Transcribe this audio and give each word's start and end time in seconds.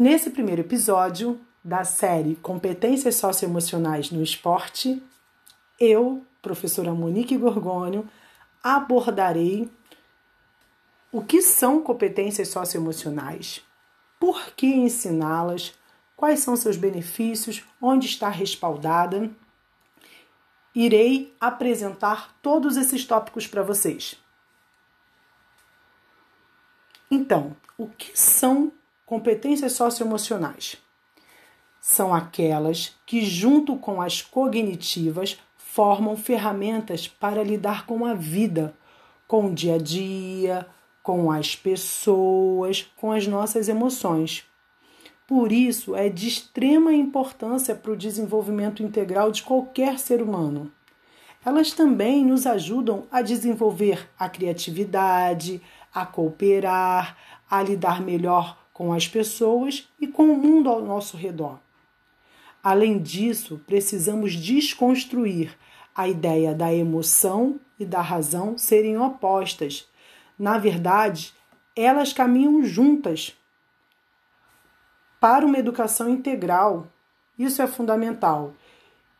Nesse 0.00 0.30
primeiro 0.30 0.62
episódio 0.62 1.38
da 1.62 1.84
série 1.84 2.34
Competências 2.36 3.16
Socioemocionais 3.16 4.10
no 4.10 4.22
Esporte, 4.22 5.02
eu, 5.78 6.24
professora 6.40 6.94
Monique 6.94 7.36
Gorgônio, 7.36 8.08
abordarei 8.64 9.70
o 11.12 11.22
que 11.22 11.42
são 11.42 11.82
competências 11.82 12.48
socioemocionais, 12.48 13.62
por 14.18 14.54
que 14.54 14.68
ensiná-las, 14.68 15.74
quais 16.16 16.40
são 16.40 16.56
seus 16.56 16.78
benefícios, 16.78 17.62
onde 17.78 18.06
está 18.06 18.30
respaldada. 18.30 19.30
Irei 20.74 21.36
apresentar 21.38 22.34
todos 22.40 22.78
esses 22.78 23.04
tópicos 23.04 23.46
para 23.46 23.62
vocês. 23.62 24.18
Então, 27.10 27.54
o 27.76 27.86
que 27.86 28.18
são 28.18 28.72
Competências 29.10 29.72
socioemocionais 29.72 30.76
são 31.80 32.14
aquelas 32.14 32.94
que, 33.04 33.24
junto 33.24 33.74
com 33.74 34.00
as 34.00 34.22
cognitivas, 34.22 35.36
formam 35.56 36.16
ferramentas 36.16 37.08
para 37.08 37.42
lidar 37.42 37.86
com 37.86 38.06
a 38.06 38.14
vida, 38.14 38.72
com 39.26 39.46
o 39.46 39.52
dia 39.52 39.74
a 39.74 39.78
dia, 39.78 40.64
com 41.02 41.28
as 41.28 41.56
pessoas, 41.56 42.88
com 42.96 43.10
as 43.10 43.26
nossas 43.26 43.68
emoções. 43.68 44.44
Por 45.26 45.50
isso, 45.50 45.96
é 45.96 46.08
de 46.08 46.28
extrema 46.28 46.92
importância 46.92 47.74
para 47.74 47.90
o 47.90 47.96
desenvolvimento 47.96 48.80
integral 48.80 49.32
de 49.32 49.42
qualquer 49.42 49.98
ser 49.98 50.22
humano. 50.22 50.70
Elas 51.44 51.72
também 51.72 52.24
nos 52.24 52.46
ajudam 52.46 53.08
a 53.10 53.22
desenvolver 53.22 54.08
a 54.16 54.28
criatividade, 54.28 55.60
a 55.92 56.06
cooperar, 56.06 57.16
a 57.50 57.60
lidar 57.60 58.00
melhor 58.00 58.56
com 58.80 58.94
as 58.94 59.06
pessoas 59.06 59.86
e 60.00 60.06
com 60.06 60.32
o 60.32 60.38
mundo 60.38 60.70
ao 60.70 60.80
nosso 60.80 61.14
redor. 61.14 61.58
Além 62.62 62.98
disso, 62.98 63.60
precisamos 63.66 64.32
desconstruir 64.32 65.54
a 65.94 66.08
ideia 66.08 66.54
da 66.54 66.72
emoção 66.72 67.60
e 67.78 67.84
da 67.84 68.00
razão 68.00 68.56
serem 68.56 68.96
opostas. 68.96 69.86
Na 70.38 70.56
verdade, 70.56 71.34
elas 71.76 72.14
caminham 72.14 72.64
juntas 72.64 73.36
para 75.20 75.44
uma 75.44 75.58
educação 75.58 76.08
integral. 76.08 76.88
Isso 77.38 77.60
é 77.60 77.66
fundamental. 77.66 78.54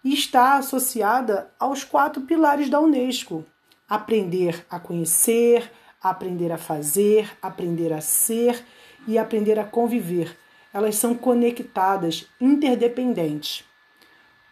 E 0.03 0.15
está 0.15 0.57
associada 0.57 1.51
aos 1.59 1.85
quatro 1.85 2.23
pilares 2.23 2.71
da 2.71 2.81
Unesco: 2.81 3.45
aprender 3.87 4.65
a 4.71 4.81
conhecer, 4.81 5.71
aprender 6.03 6.51
a 6.51 6.57
fazer, 6.57 7.31
aprender 7.43 7.93
a 7.93 8.01
ser 8.01 8.65
e 9.07 9.19
aprender 9.19 9.59
a 9.59 9.65
conviver. 9.65 10.37
Elas 10.73 10.97
são 10.97 11.15
conectadas, 11.15 12.27
interdependentes. 12.41 13.65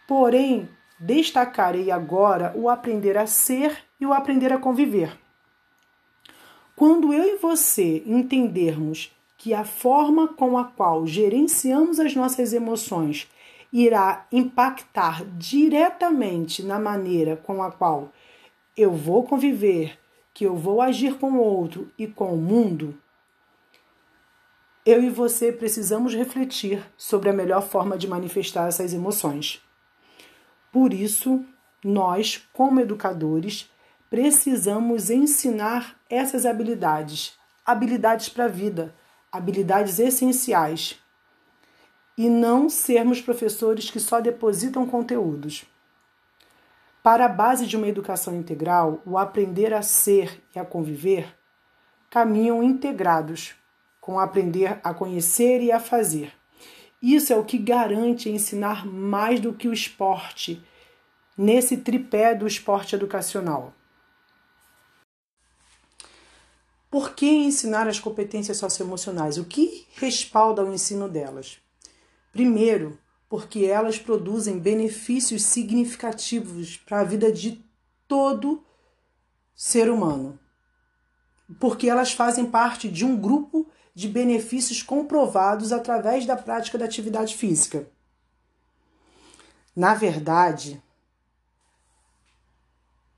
Porém, 0.06 0.68
destacarei 0.98 1.90
agora 1.90 2.52
o 2.56 2.68
aprender 2.68 3.16
a 3.16 3.26
ser 3.26 3.84
e 4.00 4.06
o 4.06 4.12
aprender 4.12 4.52
a 4.52 4.58
conviver. 4.58 5.16
Quando 6.74 7.12
eu 7.12 7.24
e 7.24 7.38
você 7.38 8.02
entendermos 8.06 9.12
que 9.36 9.54
a 9.54 9.64
forma 9.64 10.28
com 10.28 10.58
a 10.58 10.64
qual 10.64 11.06
gerenciamos 11.06 12.00
as 12.00 12.14
nossas 12.14 12.52
emoções 12.52 13.28
irá 13.72 14.26
impactar 14.32 15.24
diretamente 15.36 16.62
na 16.62 16.78
maneira 16.78 17.36
com 17.36 17.62
a 17.62 17.70
qual 17.70 18.12
eu 18.76 18.92
vou 18.92 19.24
conviver, 19.24 19.98
que 20.32 20.44
eu 20.44 20.56
vou 20.56 20.80
agir 20.80 21.18
com 21.18 21.32
o 21.32 21.40
outro 21.40 21.90
e 21.98 22.06
com 22.06 22.32
o 22.32 22.36
mundo, 22.36 22.94
eu 24.90 25.02
e 25.02 25.10
você 25.10 25.52
precisamos 25.52 26.14
refletir 26.14 26.82
sobre 26.96 27.28
a 27.28 27.32
melhor 27.32 27.60
forma 27.60 27.98
de 27.98 28.08
manifestar 28.08 28.68
essas 28.68 28.94
emoções. 28.94 29.62
Por 30.72 30.94
isso, 30.94 31.44
nós, 31.84 32.48
como 32.54 32.80
educadores, 32.80 33.70
precisamos 34.08 35.10
ensinar 35.10 35.94
essas 36.08 36.46
habilidades, 36.46 37.38
habilidades 37.66 38.30
para 38.30 38.46
a 38.46 38.48
vida, 38.48 38.94
habilidades 39.30 39.98
essenciais, 39.98 40.98
e 42.16 42.30
não 42.30 42.70
sermos 42.70 43.20
professores 43.20 43.90
que 43.90 44.00
só 44.00 44.22
depositam 44.22 44.86
conteúdos. 44.86 45.66
Para 47.02 47.26
a 47.26 47.28
base 47.28 47.66
de 47.66 47.76
uma 47.76 47.88
educação 47.88 48.34
integral, 48.34 49.02
o 49.04 49.18
aprender 49.18 49.74
a 49.74 49.82
ser 49.82 50.42
e 50.56 50.58
a 50.58 50.64
conviver 50.64 51.36
caminham 52.08 52.62
integrados 52.62 53.54
com 54.08 54.18
aprender 54.18 54.80
a 54.82 54.94
conhecer 54.94 55.60
e 55.60 55.70
a 55.70 55.78
fazer. 55.78 56.32
Isso 57.02 57.30
é 57.30 57.36
o 57.36 57.44
que 57.44 57.58
garante 57.58 58.30
ensinar 58.30 58.86
mais 58.86 59.38
do 59.38 59.52
que 59.52 59.68
o 59.68 59.72
esporte, 59.72 60.64
nesse 61.36 61.76
tripé 61.76 62.34
do 62.34 62.46
esporte 62.46 62.94
educacional. 62.94 63.74
Por 66.90 67.14
que 67.14 67.26
ensinar 67.26 67.86
as 67.86 68.00
competências 68.00 68.56
socioemocionais? 68.56 69.36
O 69.36 69.44
que 69.44 69.86
respalda 69.96 70.64
o 70.64 70.72
ensino 70.72 71.06
delas? 71.06 71.58
Primeiro, 72.32 72.98
porque 73.28 73.66
elas 73.66 73.98
produzem 73.98 74.58
benefícios 74.58 75.42
significativos 75.42 76.78
para 76.78 77.00
a 77.00 77.04
vida 77.04 77.30
de 77.30 77.62
todo 78.08 78.64
ser 79.54 79.90
humano. 79.90 80.40
Porque 81.60 81.90
elas 81.90 82.10
fazem 82.10 82.46
parte 82.46 82.88
de 82.88 83.04
um 83.04 83.14
grupo 83.14 83.70
de 83.98 84.06
benefícios 84.06 84.80
comprovados 84.80 85.72
através 85.72 86.24
da 86.24 86.36
prática 86.36 86.78
da 86.78 86.84
atividade 86.84 87.34
física. 87.34 87.84
Na 89.74 89.92
verdade, 89.92 90.80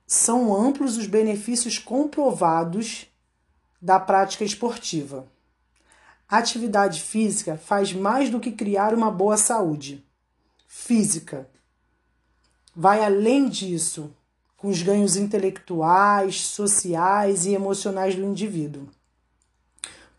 são 0.07 0.57
amplos 0.57 0.97
os 0.97 1.07
benefícios 1.07 1.79
comprovados 1.79 3.07
da 3.79 4.01
prática 4.01 4.43
esportiva. 4.43 5.29
A 6.27 6.39
atividade 6.39 7.03
física 7.03 7.59
faz 7.59 7.93
mais 7.93 8.31
do 8.31 8.41
que 8.41 8.51
criar 8.51 8.95
uma 8.95 9.11
boa 9.11 9.37
saúde 9.37 10.03
física. 10.67 11.47
Vai 12.75 13.05
além 13.05 13.51
disso, 13.51 14.17
com 14.57 14.69
os 14.69 14.81
ganhos 14.81 15.15
intelectuais, 15.15 16.41
sociais 16.41 17.45
e 17.45 17.53
emocionais 17.53 18.15
do 18.15 18.25
indivíduo. 18.25 18.89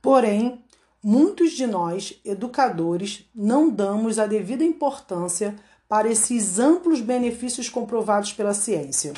Porém, 0.01 0.63
muitos 1.03 1.51
de 1.51 1.67
nós, 1.67 2.19
educadores, 2.25 3.29
não 3.33 3.69
damos 3.69 4.17
a 4.17 4.25
devida 4.25 4.63
importância 4.63 5.55
para 5.87 6.09
esses 6.09 6.57
amplos 6.57 7.01
benefícios 7.01 7.69
comprovados 7.69 8.33
pela 8.33 8.53
ciência, 8.53 9.13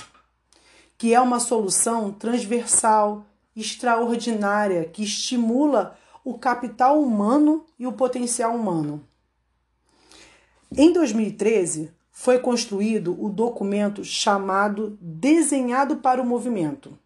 que 0.97 1.13
é 1.13 1.21
uma 1.21 1.39
solução 1.39 2.11
transversal, 2.11 3.25
extraordinária, 3.55 4.83
que 4.85 5.03
estimula 5.03 5.95
o 6.23 6.37
capital 6.37 6.99
humano 6.99 7.65
e 7.77 7.85
o 7.85 7.91
potencial 7.91 8.55
humano. 8.55 9.03
Em 10.75 10.91
2013, 10.91 11.91
foi 12.11 12.39
construído 12.39 13.15
o 13.23 13.29
documento 13.29 14.03
chamado 14.03 14.97
Desenhado 14.99 15.97
para 15.97 16.21
o 16.21 16.25
Movimento, 16.25 16.97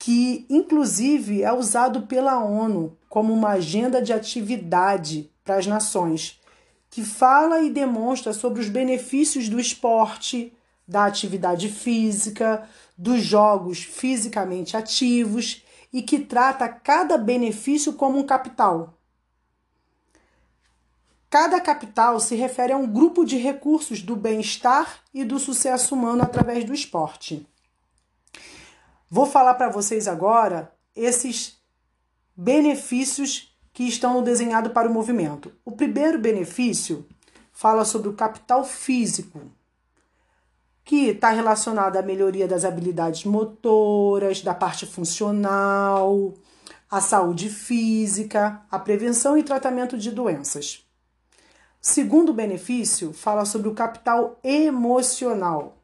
que 0.00 0.46
inclusive 0.48 1.42
é 1.42 1.52
usado 1.52 2.06
pela 2.06 2.42
ONU 2.42 2.96
como 3.06 3.34
uma 3.34 3.50
agenda 3.50 4.00
de 4.00 4.14
atividade 4.14 5.30
para 5.44 5.58
as 5.58 5.66
nações, 5.66 6.40
que 6.88 7.04
fala 7.04 7.60
e 7.60 7.70
demonstra 7.70 8.32
sobre 8.32 8.62
os 8.62 8.70
benefícios 8.70 9.50
do 9.50 9.60
esporte, 9.60 10.54
da 10.88 11.04
atividade 11.04 11.68
física, 11.68 12.66
dos 12.96 13.20
jogos 13.20 13.82
fisicamente 13.82 14.74
ativos 14.74 15.62
e 15.92 16.00
que 16.00 16.20
trata 16.20 16.66
cada 16.66 17.18
benefício 17.18 17.92
como 17.92 18.18
um 18.18 18.24
capital. 18.24 18.94
Cada 21.28 21.60
capital 21.60 22.18
se 22.20 22.34
refere 22.34 22.72
a 22.72 22.76
um 22.78 22.86
grupo 22.86 23.22
de 23.22 23.36
recursos 23.36 24.00
do 24.00 24.16
bem-estar 24.16 25.00
e 25.12 25.24
do 25.24 25.38
sucesso 25.38 25.94
humano 25.94 26.22
através 26.22 26.64
do 26.64 26.72
esporte. 26.72 27.46
Vou 29.12 29.26
falar 29.26 29.54
para 29.54 29.68
vocês 29.68 30.06
agora 30.06 30.72
esses 30.94 31.60
benefícios 32.36 33.52
que 33.72 33.82
estão 33.82 34.22
desenhados 34.22 34.72
para 34.72 34.88
o 34.88 34.92
movimento. 34.92 35.52
O 35.64 35.72
primeiro 35.72 36.16
benefício 36.16 37.04
fala 37.52 37.84
sobre 37.84 38.08
o 38.08 38.12
capital 38.12 38.62
físico, 38.62 39.40
que 40.84 41.08
está 41.08 41.30
relacionado 41.30 41.96
à 41.96 42.02
melhoria 42.02 42.46
das 42.46 42.64
habilidades 42.64 43.24
motoras, 43.24 44.42
da 44.42 44.54
parte 44.54 44.86
funcional, 44.86 46.32
à 46.88 47.00
saúde 47.00 47.50
física, 47.50 48.62
à 48.70 48.78
prevenção 48.78 49.36
e 49.36 49.42
tratamento 49.42 49.98
de 49.98 50.12
doenças. 50.12 50.86
Segundo 51.80 52.32
benefício 52.32 53.12
fala 53.12 53.44
sobre 53.44 53.68
o 53.68 53.74
capital 53.74 54.38
emocional. 54.44 55.78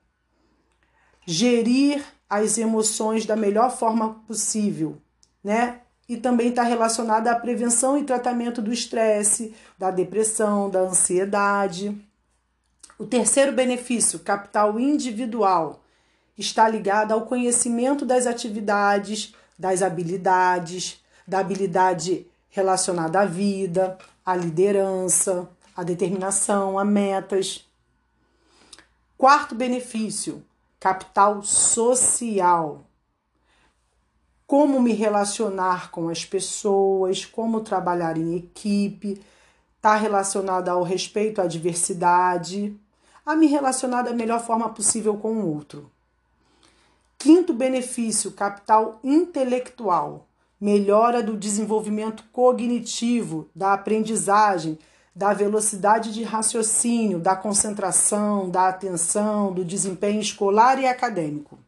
Gerir 1.26 2.04
as 2.28 2.58
emoções 2.58 3.24
da 3.24 3.36
melhor 3.36 3.76
forma 3.76 4.14
possível, 4.26 4.98
né? 5.42 5.80
e 6.08 6.16
também 6.16 6.48
está 6.48 6.62
relacionada 6.62 7.30
à 7.30 7.36
prevenção 7.38 7.98
e 7.98 8.04
tratamento 8.04 8.62
do 8.62 8.72
estresse, 8.72 9.54
da 9.76 9.90
depressão, 9.90 10.70
da 10.70 10.80
ansiedade. 10.80 11.96
O 12.98 13.04
terceiro 13.04 13.52
benefício, 13.52 14.20
capital 14.20 14.78
individual, 14.78 15.82
está 16.38 16.68
ligado 16.68 17.12
ao 17.12 17.26
conhecimento 17.26 18.06
das 18.06 18.26
atividades, 18.26 19.34
das 19.58 19.82
habilidades, 19.82 21.02
da 21.26 21.40
habilidade 21.40 22.26
relacionada 22.50 23.20
à 23.20 23.24
vida, 23.24 23.98
à 24.24 24.36
liderança, 24.36 25.48
à 25.74 25.82
determinação, 25.82 26.78
a 26.78 26.84
metas. 26.84 27.68
Quarto 29.18 29.54
benefício, 29.54 30.42
capital 30.78 31.42
social. 31.42 32.86
Como 34.46 34.80
me 34.80 34.92
relacionar 34.92 35.90
com 35.90 36.08
as 36.08 36.24
pessoas, 36.24 37.24
como 37.24 37.60
trabalhar 37.60 38.16
em 38.16 38.36
equipe, 38.36 39.20
está 39.76 39.96
relacionada 39.96 40.70
ao 40.70 40.82
respeito 40.82 41.40
à 41.40 41.46
diversidade, 41.46 42.78
a 43.24 43.34
me 43.34 43.46
relacionar 43.46 44.02
da 44.02 44.12
melhor 44.12 44.40
forma 44.44 44.68
possível 44.68 45.16
com 45.16 45.32
o 45.34 45.54
outro. 45.54 45.90
Quinto 47.18 47.52
benefício, 47.52 48.30
capital 48.30 49.00
intelectual. 49.02 50.28
Melhora 50.60 51.22
do 51.22 51.36
desenvolvimento 51.36 52.24
cognitivo, 52.32 53.48
da 53.54 53.72
aprendizagem, 53.72 54.78
da 55.16 55.32
velocidade 55.32 56.12
de 56.12 56.22
raciocínio, 56.22 57.18
da 57.18 57.34
concentração, 57.34 58.50
da 58.50 58.68
atenção, 58.68 59.50
do 59.50 59.64
desempenho 59.64 60.20
escolar 60.20 60.78
e 60.78 60.86
acadêmico. 60.86 61.58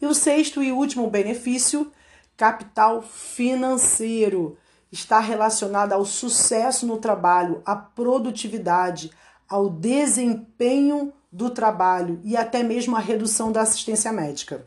E 0.00 0.06
o 0.06 0.14
sexto 0.14 0.62
e 0.62 0.72
último 0.72 1.10
benefício, 1.10 1.92
capital 2.34 3.02
financeiro, 3.02 4.56
está 4.90 5.20
relacionado 5.20 5.92
ao 5.92 6.06
sucesso 6.06 6.86
no 6.86 6.96
trabalho, 6.96 7.60
à 7.66 7.76
produtividade, 7.76 9.10
ao 9.46 9.68
desempenho 9.68 11.12
do 11.30 11.50
trabalho 11.50 12.18
e 12.24 12.34
até 12.34 12.62
mesmo 12.62 12.96
à 12.96 12.98
redução 12.98 13.52
da 13.52 13.60
assistência 13.60 14.10
médica. 14.10 14.66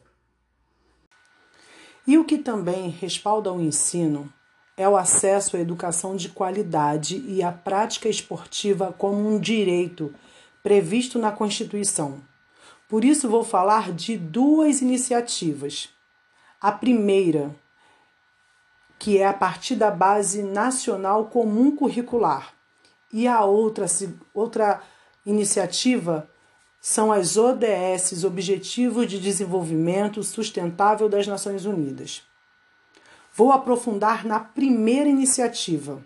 E 2.06 2.15
o 2.15 2.23
que 2.23 2.38
também 2.38 2.89
respalda 2.89 3.51
o 3.51 3.59
ensino 3.59 4.31
é 4.77 4.88
o 4.88 4.98
acesso 4.98 5.56
à 5.56 5.60
educação 5.60 6.16
de 6.16 6.30
qualidade 6.30 7.24
e 7.27 7.42
à 7.42 7.51
prática 7.51 8.10
esportiva 8.10 8.94
como 8.98 9.27
um 9.27 9.39
direito 9.39 10.13
previsto 10.62 11.18
na 11.18 11.31
Constituição. 11.31 12.22
Por 12.88 13.06
isso, 13.06 13.30
vou 13.30 13.44
falar 13.44 13.92
de 13.92 14.18
duas 14.18 14.81
iniciativas. 14.81 15.89
A 16.60 16.72
primeira, 16.72 17.56
que 19.00 19.18
é 19.18 19.27
a 19.27 19.33
partir 19.33 19.75
da 19.75 19.89
Base 19.89 20.44
Nacional 20.44 21.25
Comum 21.25 21.75
Curricular, 21.75 22.54
e 23.13 23.27
a 23.27 23.44
outra, 23.45 23.86
outra 24.33 24.81
iniciativa 25.25 26.30
são 26.81 27.12
as 27.12 27.38
ODS 27.38 28.24
Objetivos 28.24 29.07
de 29.07 29.19
Desenvolvimento 29.19 30.22
Sustentável 30.22 31.07
das 31.07 31.25
Nações 31.25 31.66
Unidas. 31.66 32.22
Vou 33.35 33.51
aprofundar 33.51 34.25
na 34.25 34.39
primeira 34.39 35.09
iniciativa. 35.09 36.01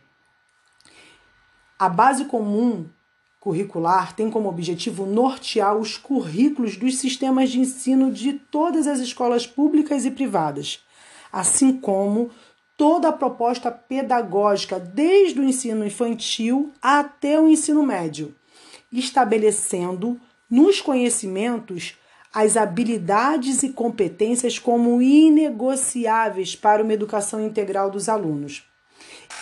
A 1.78 1.88
base 1.88 2.26
comum 2.26 2.88
curricular 3.40 4.16
tem 4.16 4.32
como 4.32 4.50
objetivo 4.50 5.06
nortear 5.06 5.78
os 5.78 5.96
currículos 5.96 6.76
dos 6.76 6.98
sistemas 6.98 7.52
de 7.52 7.60
ensino 7.60 8.12
de 8.12 8.34
todas 8.34 8.88
as 8.88 8.98
escolas 8.98 9.46
públicas 9.46 10.06
e 10.06 10.12
privadas, 10.12 10.84
assim 11.32 11.80
como 11.80 12.32
toda 12.76 13.10
a 13.10 13.14
proposta 13.14 13.70
pedagógica, 13.70 14.80
desde 14.80 15.40
o 15.40 15.44
ensino 15.44 15.86
infantil 15.86 16.74
até 16.82 17.40
o 17.40 17.48
ensino 17.48 17.84
médio, 17.84 18.36
estabelecendo 18.92 20.20
nos 20.50 20.82
conhecimentos 20.82 21.96
as 22.34 22.56
habilidades 22.56 23.64
e 23.64 23.70
competências 23.70 24.60
como 24.60 25.02
inegociáveis 25.02 26.56
para 26.56 26.84
uma 26.84 26.94
educação 26.94 27.44
integral 27.44 27.90
dos 27.90 28.08
alunos 28.08 28.64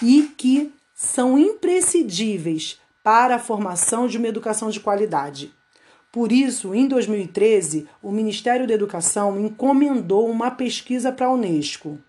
e 0.02 0.32
que 0.38 0.72
são 0.94 1.38
imprescindíveis 1.38 2.80
para 3.04 3.36
a 3.36 3.40
formação 3.40 4.08
de 4.08 4.18
uma 4.18 4.28
educação 4.28 4.70
de 4.70 4.80
qualidade. 4.80 5.54
Por 6.12 6.32
isso, 6.32 6.74
em 6.74 6.88
2013, 6.88 7.88
o 8.02 8.12
Ministério 8.12 8.66
da 8.66 8.74
Educação 8.74 9.40
encomendou 9.40 10.30
uma 10.30 10.50
pesquisa 10.50 11.12
para 11.12 11.28
a 11.28 11.32
Unesco. 11.32 12.00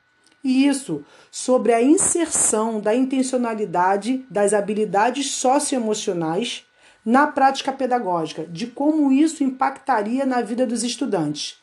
E 0.42 0.66
isso 0.66 1.04
sobre 1.30 1.74
a 1.74 1.82
inserção 1.82 2.80
da 2.80 2.94
intencionalidade 2.94 4.24
das 4.30 4.54
habilidades 4.54 5.32
socioemocionais 5.32 6.64
na 7.08 7.26
prática 7.26 7.72
pedagógica, 7.72 8.44
de 8.44 8.66
como 8.66 9.10
isso 9.10 9.42
impactaria 9.42 10.26
na 10.26 10.42
vida 10.42 10.66
dos 10.66 10.82
estudantes. 10.82 11.58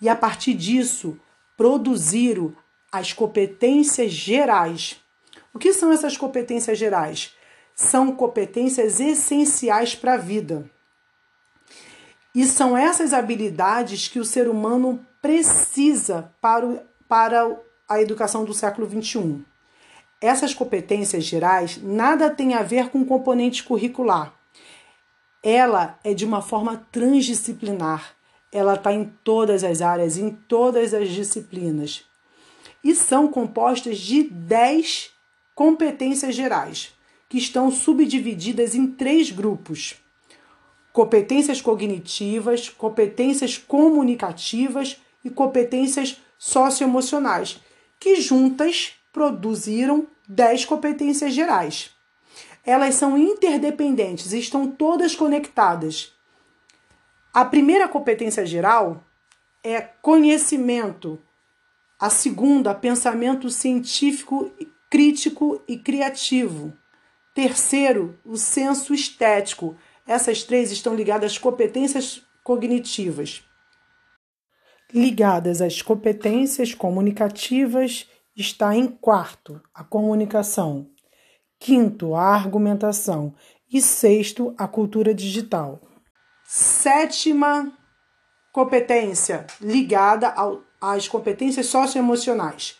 E 0.00 0.08
a 0.08 0.16
partir 0.16 0.54
disso, 0.54 1.16
produziram 1.56 2.52
as 2.90 3.12
competências 3.12 4.10
gerais. 4.10 5.00
O 5.54 5.58
que 5.60 5.72
são 5.72 5.92
essas 5.92 6.16
competências 6.16 6.76
gerais? 6.76 7.32
São 7.76 8.10
competências 8.10 8.98
essenciais 8.98 9.94
para 9.94 10.14
a 10.14 10.16
vida. 10.16 10.68
E 12.34 12.44
são 12.44 12.76
essas 12.76 13.12
habilidades 13.12 14.08
que 14.08 14.18
o 14.18 14.24
ser 14.24 14.48
humano 14.48 14.98
precisa 15.20 16.34
para, 16.40 16.66
o, 16.66 16.80
para 17.08 17.56
a 17.88 18.02
educação 18.02 18.44
do 18.44 18.52
século 18.52 18.90
XXI. 18.90 19.44
Essas 20.20 20.52
competências 20.52 21.22
gerais 21.22 21.78
nada 21.80 22.28
têm 22.30 22.54
a 22.54 22.64
ver 22.64 22.88
com 22.88 23.04
componente 23.04 23.62
curricular 23.62 24.41
ela 25.42 25.98
é 26.04 26.14
de 26.14 26.24
uma 26.24 26.40
forma 26.40 26.86
transdisciplinar. 26.92 28.14
Ela 28.52 28.74
está 28.74 28.92
em 28.92 29.12
todas 29.24 29.64
as 29.64 29.82
áreas, 29.82 30.16
em 30.16 30.30
todas 30.30 30.94
as 30.94 31.08
disciplinas. 31.08 32.04
E 32.84 32.94
são 32.94 33.26
compostas 33.26 33.98
de 33.98 34.22
10 34.24 35.10
competências 35.54 36.34
gerais, 36.34 36.92
que 37.28 37.38
estão 37.38 37.70
subdivididas 37.70 38.74
em 38.74 38.86
três 38.86 39.30
grupos: 39.30 39.96
competências 40.92 41.60
cognitivas, 41.60 42.68
competências 42.68 43.56
comunicativas 43.58 44.98
e 45.24 45.30
competências 45.30 46.20
socioemocionais, 46.38 47.60
que 47.98 48.16
juntas 48.16 48.92
produziram 49.12 50.06
10 50.28 50.64
competências 50.66 51.32
gerais 51.32 51.91
elas 52.64 52.94
são 52.94 53.18
interdependentes, 53.18 54.32
estão 54.32 54.70
todas 54.70 55.14
conectadas. 55.14 56.12
A 57.32 57.44
primeira 57.44 57.88
competência 57.88 58.44
geral 58.46 59.02
é 59.64 59.80
conhecimento. 59.80 61.18
A 61.98 62.10
segunda, 62.10 62.74
pensamento 62.74 63.48
científico, 63.48 64.52
crítico 64.90 65.62
e 65.66 65.78
criativo. 65.78 66.72
Terceiro, 67.34 68.18
o 68.24 68.36
senso 68.36 68.92
estético. 68.92 69.76
Essas 70.06 70.42
três 70.42 70.70
estão 70.70 70.94
ligadas 70.94 71.32
às 71.32 71.38
competências 71.38 72.22
cognitivas. 72.44 73.42
Ligadas 74.92 75.62
às 75.62 75.80
competências 75.80 76.74
comunicativas 76.74 78.06
está 78.36 78.76
em 78.76 78.86
quarto, 78.86 79.62
a 79.72 79.82
comunicação. 79.82 80.91
Quinto, 81.64 82.16
a 82.16 82.34
argumentação. 82.34 83.32
E 83.72 83.80
sexto, 83.80 84.52
a 84.58 84.66
cultura 84.66 85.14
digital. 85.14 85.80
Sétima 86.44 87.72
competência 88.50 89.46
ligada 89.60 90.28
ao, 90.28 90.64
às 90.80 91.06
competências 91.06 91.66
socioemocionais. 91.66 92.76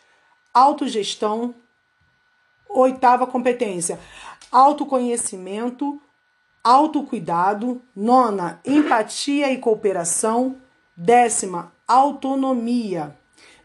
Autogestão. 0.52 1.54
Oitava 2.68 3.24
competência, 3.24 4.00
autoconhecimento, 4.50 6.00
autocuidado. 6.64 7.80
Nona, 7.94 8.60
empatia 8.64 9.52
e 9.52 9.58
cooperação. 9.58 10.56
Décima, 10.96 11.72
autonomia. 11.86 13.16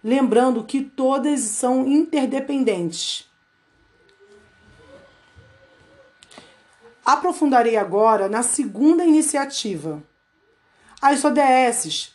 Lembrando 0.04 0.64
que 0.64 0.84
todas 0.84 1.40
são 1.40 1.88
interdependentes. 1.88 3.27
Aprofundarei 7.08 7.78
agora 7.78 8.28
na 8.28 8.44
segunda 8.44 9.06
iniciativa, 9.06 10.04
as 11.02 11.24
ODS, 11.24 12.12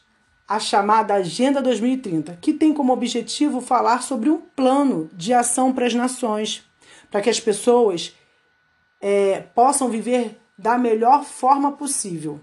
a 0.46 0.60
chamada 0.60 1.14
Agenda 1.14 1.62
2030, 1.62 2.36
que 2.42 2.52
tem 2.52 2.74
como 2.74 2.92
objetivo 2.92 3.62
falar 3.62 4.02
sobre 4.02 4.28
um 4.28 4.36
plano 4.36 5.08
de 5.14 5.32
ação 5.32 5.72
para 5.72 5.86
as 5.86 5.94
nações, 5.94 6.62
para 7.10 7.22
que 7.22 7.30
as 7.30 7.40
pessoas 7.40 8.14
é, 9.00 9.40
possam 9.54 9.88
viver 9.88 10.38
da 10.58 10.76
melhor 10.76 11.24
forma 11.24 11.72
possível. 11.72 12.38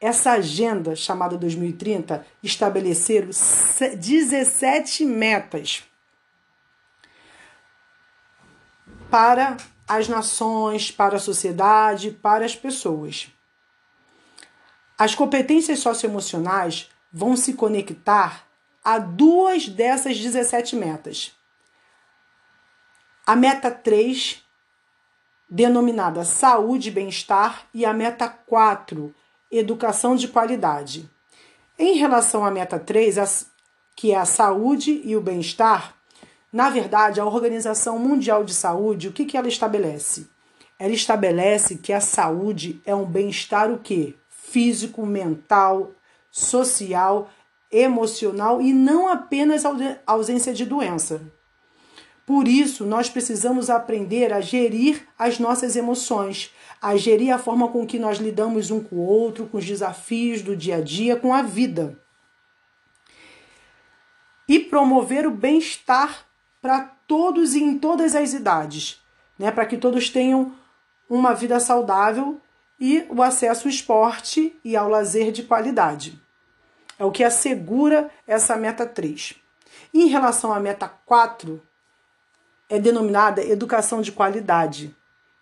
Essa 0.00 0.32
agenda 0.32 0.96
chamada 0.96 1.38
2030 1.38 2.26
estabeleceram 2.42 3.28
17 3.28 5.04
metas 5.06 5.84
para 9.08 9.56
as 9.86 10.08
nações, 10.08 10.90
para 10.90 11.16
a 11.16 11.20
sociedade, 11.20 12.10
para 12.10 12.44
as 12.44 12.56
pessoas. 12.56 13.28
As 14.98 15.14
competências 15.14 15.78
socioemocionais 15.80 16.90
vão 17.12 17.36
se 17.36 17.52
conectar 17.52 18.46
a 18.82 18.98
duas 18.98 19.68
dessas 19.68 20.18
17 20.18 20.74
metas. 20.76 21.32
A 23.26 23.36
meta 23.36 23.70
3, 23.70 24.42
denominada 25.48 26.24
saúde 26.24 26.88
e 26.88 26.92
bem-estar, 26.92 27.66
e 27.74 27.84
a 27.84 27.92
meta 27.92 28.28
4, 28.28 29.14
educação 29.50 30.16
de 30.16 30.28
qualidade. 30.28 31.10
Em 31.78 31.96
relação 31.98 32.44
à 32.44 32.50
meta 32.50 32.78
3, 32.78 33.50
que 33.94 34.12
é 34.12 34.16
a 34.16 34.24
saúde 34.24 35.00
e 35.04 35.16
o 35.16 35.20
bem-estar, 35.20 35.94
na 36.52 36.70
verdade, 36.70 37.20
a 37.20 37.24
Organização 37.24 37.98
Mundial 37.98 38.44
de 38.44 38.54
Saúde, 38.54 39.08
o 39.08 39.12
que, 39.12 39.24
que 39.24 39.36
ela 39.36 39.48
estabelece? 39.48 40.28
Ela 40.78 40.92
estabelece 40.92 41.76
que 41.76 41.92
a 41.92 42.00
saúde 42.00 42.80
é 42.84 42.94
um 42.94 43.04
bem-estar 43.04 43.70
o 43.70 43.78
quê? 43.78 44.14
Físico, 44.28 45.04
mental, 45.04 45.92
social, 46.30 47.30
emocional 47.70 48.60
e 48.60 48.72
não 48.72 49.08
apenas 49.08 49.64
ausência 50.06 50.52
de 50.52 50.64
doença. 50.64 51.20
Por 52.24 52.48
isso, 52.48 52.84
nós 52.84 53.08
precisamos 53.08 53.70
aprender 53.70 54.32
a 54.32 54.40
gerir 54.40 55.06
as 55.18 55.38
nossas 55.38 55.76
emoções, 55.76 56.52
a 56.82 56.96
gerir 56.96 57.32
a 57.32 57.38
forma 57.38 57.68
com 57.68 57.86
que 57.86 57.98
nós 57.98 58.18
lidamos 58.18 58.70
um 58.70 58.82
com 58.82 58.96
o 58.96 59.06
outro, 59.06 59.46
com 59.46 59.58
os 59.58 59.64
desafios 59.64 60.42
do 60.42 60.56
dia 60.56 60.76
a 60.76 60.80
dia, 60.80 61.16
com 61.16 61.32
a 61.32 61.42
vida. 61.42 61.98
E 64.48 64.58
promover 64.58 65.26
o 65.26 65.30
bem-estar 65.30 66.26
para 66.66 66.80
todos 67.06 67.54
e 67.54 67.62
em 67.62 67.78
todas 67.78 68.16
as 68.16 68.32
idades, 68.32 69.00
né? 69.38 69.52
para 69.52 69.64
que 69.64 69.76
todos 69.76 70.10
tenham 70.10 70.52
uma 71.08 71.32
vida 71.32 71.60
saudável 71.60 72.40
e 72.80 73.06
o 73.08 73.22
acesso 73.22 73.68
ao 73.68 73.70
esporte 73.70 74.58
e 74.64 74.76
ao 74.76 74.88
lazer 74.88 75.30
de 75.30 75.44
qualidade. 75.44 76.20
É 76.98 77.04
o 77.04 77.12
que 77.12 77.22
assegura 77.22 78.10
essa 78.26 78.56
meta 78.56 78.84
3. 78.84 79.36
Em 79.94 80.08
relação 80.08 80.52
à 80.52 80.58
meta 80.58 80.88
4, 80.88 81.62
é 82.68 82.80
denominada 82.80 83.44
educação 83.44 84.02
de 84.02 84.10
qualidade, 84.10 84.92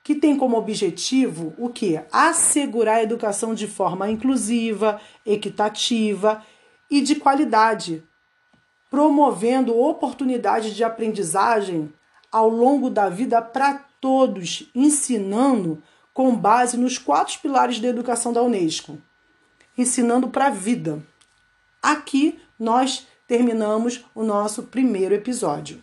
que 0.03 0.15
tem 0.15 0.37
como 0.37 0.59
objetivo 0.59 1.55
o 1.57 1.71
que? 1.71 1.99
Assegurar 2.13 2.97
a 2.97 3.03
educação 3.03 3.55
de 3.55 3.67
forma 3.67 4.11
inclusiva, 4.11 5.01
equitativa 5.25 6.45
e 6.91 7.01
de 7.01 7.15
qualidade 7.15 8.05
promovendo 8.95 9.77
oportunidades 9.77 10.73
de 10.73 10.85
aprendizagem 10.85 11.93
ao 12.31 12.49
longo 12.49 12.89
da 12.89 13.09
vida 13.09 13.43
para 13.43 13.85
todos, 14.01 14.71
ensinando 14.73 15.83
com 16.13 16.33
base 16.37 16.77
nos 16.77 16.97
quatro 16.97 17.37
pilares 17.41 17.81
da 17.81 17.89
educação 17.89 18.33
da 18.33 18.41
Unesco, 18.41 18.97
ensinando 19.77 20.29
para 20.29 20.47
a 20.47 20.51
vida. 20.51 21.03
Aqui 21.83 22.39
nós 22.57 23.05
terminamos 23.27 24.05
o 24.15 24.23
nosso 24.23 24.63
primeiro 24.63 25.13
episódio. 25.13 25.83